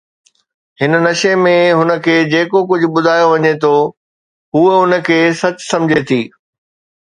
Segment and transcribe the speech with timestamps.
[0.81, 3.75] هن نشي ۾، هن کي جيڪو ڪجهه ٻڌايو وڃي ٿو،
[4.53, 6.21] هوء ان کي سچ سمجهي ٿي.